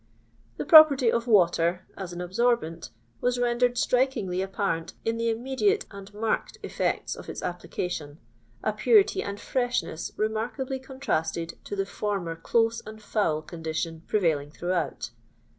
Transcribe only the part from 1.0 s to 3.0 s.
of water, aa an absorbent,